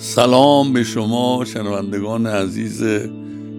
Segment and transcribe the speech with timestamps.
[0.00, 2.82] سلام به شما شنوندگان عزیز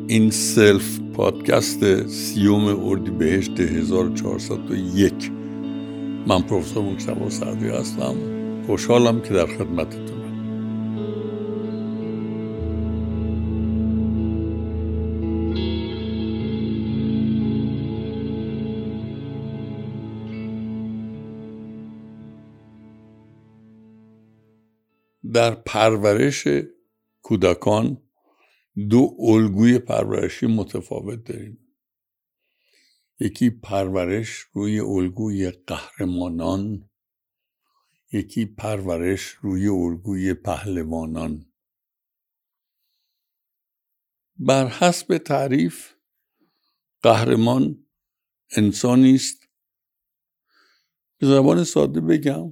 [0.08, 5.14] این سلف پادکست سیوم اردیبهشت 1401
[6.28, 8.16] من پروفسور مکتبا سعدی هستم.
[8.68, 10.19] خوشحالم که در خدمتتونم
[25.34, 26.48] در پرورش
[27.22, 28.10] کودکان
[28.90, 31.76] دو الگوی پرورشی متفاوت داریم.
[33.20, 36.90] یکی پرورش روی الگوی قهرمانان
[38.12, 41.46] یکی پرورش روی الگوی پهلوانان.
[44.36, 45.94] بر حسب تعریف
[47.02, 47.86] قهرمان
[48.58, 49.48] انسانی است.
[51.18, 52.52] به زبان ساده بگم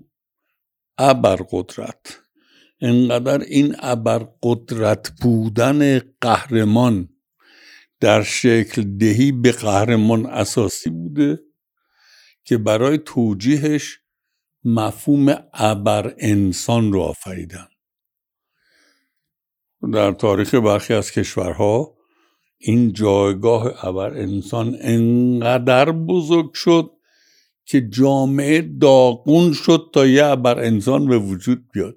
[0.98, 2.27] ابرقدرت
[2.82, 7.10] انقدر این ابرقدرت بودن قهرمان
[8.00, 11.40] در شکل دهی به قهرمان اساسی بوده
[12.44, 14.00] که برای توجیهش
[14.64, 17.68] مفهوم ابر انسان رو آفریدن.
[19.94, 21.98] در تاریخ برخی از کشورها
[22.58, 26.92] این جایگاه ابر انسان انقدر بزرگ شد
[27.66, 31.96] که جامعه داغون شد تا یه ابر انسان به وجود بیاد.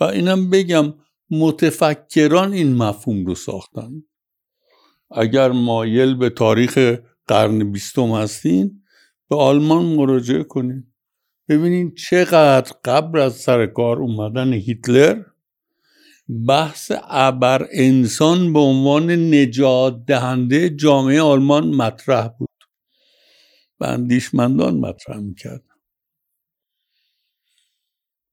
[0.00, 0.94] و اینم بگم
[1.30, 4.02] متفکران این مفهوم رو ساختن.
[5.10, 8.82] اگر مایل به تاریخ قرن بیستم هستین
[9.28, 10.84] به آلمان مراجعه کنید
[11.48, 15.22] ببینید چقدر قبل از سر کار اومدن هیتلر
[16.48, 22.48] بحث ابر انسان به عنوان نجات دهنده جامعه آلمان مطرح بود
[23.80, 25.64] و اندیشمندان مطرح می‌کرد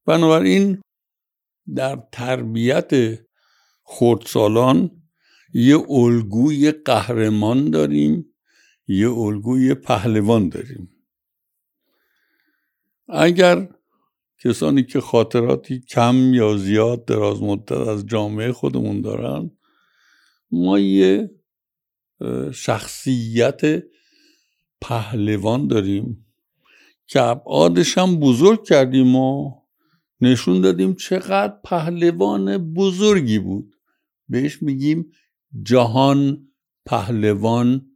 [0.05, 0.81] بنابراین
[1.75, 3.19] در تربیت
[3.83, 4.91] خردسالان
[5.53, 8.33] یه الگوی قهرمان داریم
[8.87, 10.89] یه الگوی پهلوان داریم.
[13.09, 13.69] اگر
[14.43, 19.51] کسانی که خاطراتی کم یا زیاد دراز مدت از جامعه خودمون دارن
[20.51, 21.31] ما یه
[22.53, 23.61] شخصیت
[24.81, 26.25] پهلوان داریم
[27.07, 29.51] که ابعادش هم بزرگ کردیم و
[30.23, 33.75] نشون دادیم چقدر پهلوان بزرگی بود.
[34.29, 35.11] بهش میگیم
[35.63, 36.47] جهان
[36.85, 37.91] پهلوان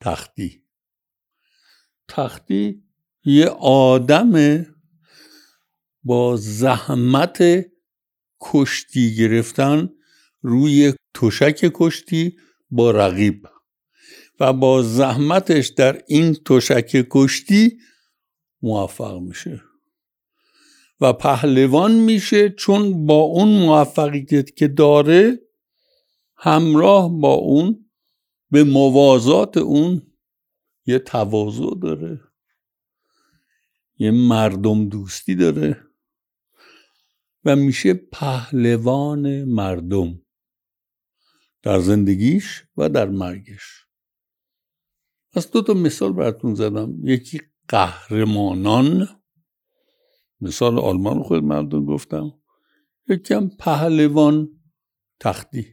[0.00, 0.62] تختی.
[2.08, 2.82] تختی
[3.24, 4.64] یه آدم
[6.04, 7.66] با زحمت
[8.40, 9.88] کشتی گرفتن
[10.42, 12.36] روی تشک کشتی
[12.70, 13.48] با رقیب
[14.40, 17.78] و با زحمتش در این تشک کشتی
[18.62, 19.71] موفق میشه.
[21.02, 25.40] و پهلوان میشه چون با اون موفقیت که داره
[26.36, 27.90] همراه با اون
[28.50, 30.02] به موازات اون
[30.86, 32.20] یه تواضع داره
[33.98, 35.82] یه مردم دوستی داره
[37.44, 40.22] و میشه پهلوان مردم
[41.62, 43.86] در زندگیش و در مرگش.
[45.32, 46.94] از دو تا مثال براتون زدم.
[47.02, 49.21] یکی قهرمانان
[50.42, 52.32] مثال آلمان رو خود مردم گفتم.
[53.08, 54.48] یکم پهلوان
[55.20, 55.66] تختی.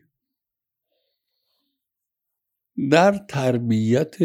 [2.92, 4.16] در تربیت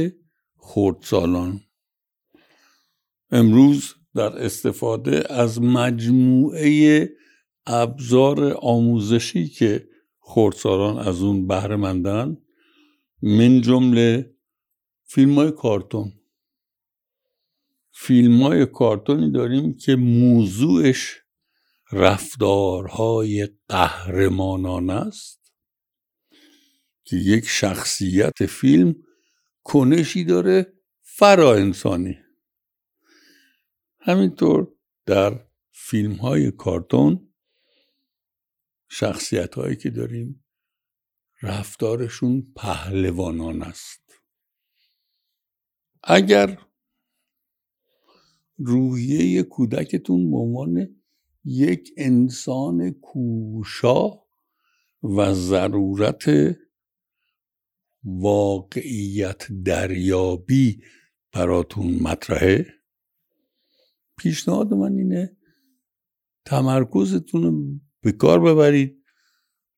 [0.57, 1.61] خردسالان.
[3.31, 7.09] امروز در استفاده از مجموعه
[7.67, 9.89] ابزار آموزشی که
[10.21, 12.37] خردسالان از اون بهره مندن
[13.23, 14.35] من جمله
[15.05, 16.13] فیلم های کارتون.
[17.97, 21.21] فیلم های کارتونی داریم که موضوعش
[21.93, 25.55] رفتارهای قهرمانان است.
[27.05, 28.95] که یک شخصیت فیلم
[29.63, 30.73] کنشی داره
[31.03, 32.19] فرا انسانی.
[34.01, 34.73] همینطور
[35.07, 37.35] در فیلم های کارتون
[38.89, 40.45] شخصیت هایی که داریم
[41.43, 44.21] رفتارشون پهلوانان است.
[46.03, 46.59] اگر
[48.59, 50.89] روحیه کودکتون به عنوان
[51.45, 54.11] یک انسان کوشا
[55.03, 56.25] و ضرورت
[58.05, 60.83] واقعیت دریابی
[61.33, 62.67] براتون مطرحه.
[64.19, 65.37] پیشنهاد من اینه
[66.45, 69.05] تمرکزتون رو به کار ببرید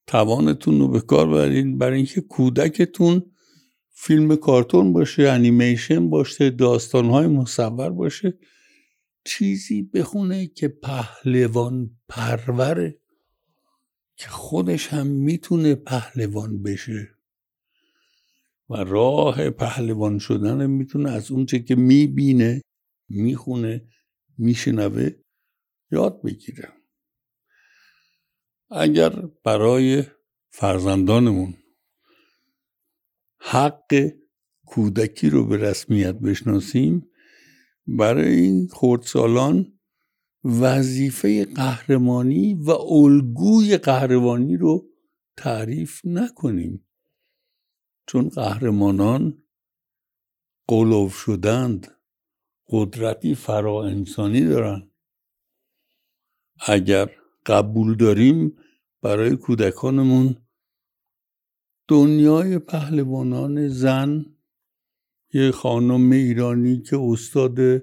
[0.06, 1.78] توانتون رو به کار ببرید.
[1.78, 3.32] برای اینکه کودکتون
[3.90, 8.38] فیلم کارتون باشه انیمیشن باشه داستانهای مصور باشه
[9.26, 13.00] چیزی بخونه که پهلوان پروره
[14.16, 17.08] که خودش هم می‌تونه پهلوان بشه.
[18.70, 22.62] و راه پهلوان شدن می‌تونه از اونچه که می‌بینه
[23.08, 23.88] می‌خونه
[24.38, 25.10] میشنوه
[25.90, 26.72] یاد بگیره.
[28.70, 29.10] اگر
[29.44, 30.04] برای
[30.50, 31.54] فرزندانمون
[33.38, 34.10] حق
[34.66, 37.10] کودکی رو به رسمیت بشناسیم
[37.86, 39.78] برای این خردسالان
[40.44, 44.88] وظیفه قهرمانی و الگوی قهرمانی رو
[45.36, 46.86] تعریف نکنیم.
[48.06, 49.42] چون قهرمانان
[50.68, 51.98] قلوب شدند
[52.68, 54.90] قدرتی فرا انسانی دارن.
[56.66, 57.10] اگر
[57.46, 58.56] قبول داریم
[59.02, 60.36] برای کودکانمون
[61.88, 64.35] دنیای پهلوانان زن
[65.32, 67.82] یه خانم ایرانی که استاد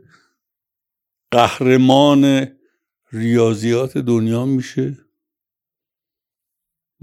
[1.32, 2.48] قهرمان
[3.12, 4.98] ریاضیات دنیا میشه.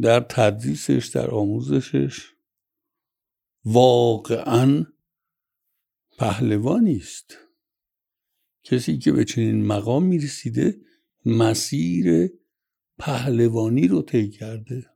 [0.01, 2.33] در تدریسش در آموزشش.
[3.65, 4.87] واقعا
[6.19, 7.39] پهلوانی است.
[8.65, 10.81] کسی که به چنین مقام می‌رسیده
[11.25, 12.31] مسیر
[12.99, 14.87] پهلوانی رو طی کرده.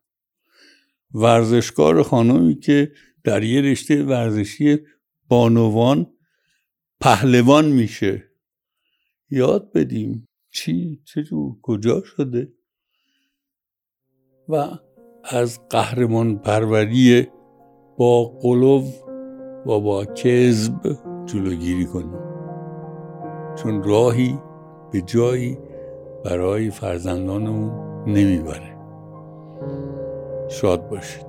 [1.15, 2.93] ورزشکار خانمی که
[3.25, 4.79] در یه رشته ورزشی
[5.29, 6.07] بانوان
[7.01, 8.25] پهلوان میشه.
[9.31, 10.29] یاد بدیم.
[10.51, 12.53] چی؟ چجور کجا شده؟
[14.49, 14.69] و
[15.25, 17.29] از قهرمان پروری
[17.99, 18.85] با قلوب
[19.67, 22.19] و با کذب جلوگیری کنیم.
[23.57, 24.39] چون راهی
[24.93, 25.59] به جایی
[26.25, 27.71] برای فرزندانمون
[28.07, 28.77] نمی‌بره.
[30.49, 31.27] شاد باشید.